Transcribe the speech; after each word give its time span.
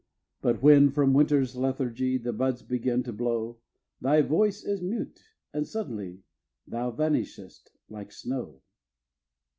But 0.41 0.63
when 0.63 0.89
from 0.89 1.13
winter's 1.13 1.55
lethargy 1.55 2.17
The 2.17 2.33
buds 2.33 2.63
begin 2.63 3.03
to 3.03 3.13
blow, 3.13 3.59
Thy 4.01 4.23
voice 4.23 4.63
is 4.63 4.81
mute, 4.81 5.21
and 5.53 5.67
suddenly 5.67 6.23
Thou 6.65 6.89
vanishest 6.89 7.69
like 7.87 8.11
snow. 8.11 8.63